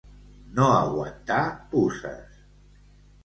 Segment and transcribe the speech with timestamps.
[0.59, 1.43] No aguantar
[1.73, 2.39] puces.